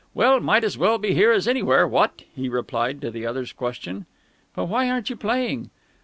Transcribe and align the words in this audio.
"Well, 0.15 0.39
might 0.39 0.63
as 0.63 0.79
well 0.79 0.97
be 0.97 1.13
here 1.13 1.31
as 1.31 1.47
anywhere, 1.47 1.87
what?" 1.87 2.23
he 2.35 2.49
replied 2.49 3.01
to 3.01 3.11
the 3.11 3.27
other's 3.27 3.53
question. 3.53 4.07
"But 4.55 4.65
why 4.65 4.89
aren't 4.89 5.11
you 5.11 5.15
playing?" 5.15 5.69